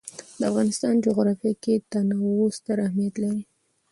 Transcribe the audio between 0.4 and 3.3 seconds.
افغانستان جغرافیه کې تنوع ستر اهمیت